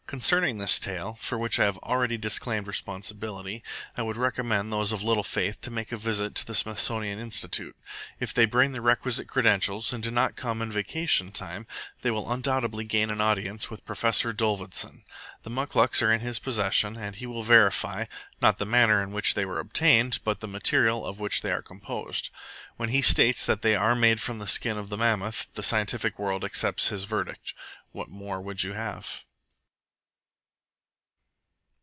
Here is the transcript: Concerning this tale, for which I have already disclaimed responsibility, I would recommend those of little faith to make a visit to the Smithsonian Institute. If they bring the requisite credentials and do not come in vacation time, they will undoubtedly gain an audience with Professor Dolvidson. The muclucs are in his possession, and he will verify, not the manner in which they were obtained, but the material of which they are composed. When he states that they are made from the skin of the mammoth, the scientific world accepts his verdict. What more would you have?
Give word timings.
Concerning 0.07 0.57
this 0.57 0.77
tale, 0.77 1.17
for 1.21 1.37
which 1.37 1.57
I 1.57 1.63
have 1.63 1.77
already 1.77 2.17
disclaimed 2.17 2.67
responsibility, 2.67 3.63
I 3.95 4.01
would 4.01 4.17
recommend 4.17 4.69
those 4.69 4.91
of 4.91 5.01
little 5.01 5.23
faith 5.23 5.61
to 5.61 5.71
make 5.71 5.93
a 5.93 5.97
visit 5.97 6.35
to 6.35 6.45
the 6.45 6.53
Smithsonian 6.53 7.17
Institute. 7.17 7.77
If 8.19 8.33
they 8.33 8.43
bring 8.43 8.73
the 8.73 8.81
requisite 8.81 9.29
credentials 9.29 9.93
and 9.93 10.03
do 10.03 10.11
not 10.11 10.35
come 10.35 10.61
in 10.61 10.69
vacation 10.69 11.31
time, 11.31 11.65
they 12.01 12.11
will 12.11 12.29
undoubtedly 12.29 12.83
gain 12.83 13.09
an 13.09 13.21
audience 13.21 13.69
with 13.69 13.85
Professor 13.85 14.33
Dolvidson. 14.33 15.05
The 15.43 15.49
muclucs 15.49 16.01
are 16.01 16.11
in 16.11 16.19
his 16.19 16.39
possession, 16.39 16.97
and 16.97 17.15
he 17.15 17.25
will 17.25 17.43
verify, 17.43 18.03
not 18.41 18.57
the 18.57 18.65
manner 18.65 19.01
in 19.01 19.13
which 19.13 19.33
they 19.33 19.45
were 19.45 19.59
obtained, 19.61 20.19
but 20.25 20.41
the 20.41 20.45
material 20.47 21.05
of 21.05 21.21
which 21.21 21.41
they 21.41 21.53
are 21.53 21.61
composed. 21.61 22.31
When 22.75 22.89
he 22.89 23.01
states 23.01 23.45
that 23.45 23.61
they 23.61 23.77
are 23.77 23.95
made 23.95 24.19
from 24.19 24.39
the 24.39 24.45
skin 24.47 24.77
of 24.77 24.89
the 24.89 24.97
mammoth, 24.97 25.47
the 25.53 25.63
scientific 25.63 26.19
world 26.19 26.43
accepts 26.43 26.89
his 26.89 27.05
verdict. 27.05 27.53
What 27.93 28.09
more 28.09 28.41
would 28.41 28.61
you 28.63 28.73
have? 28.73 29.23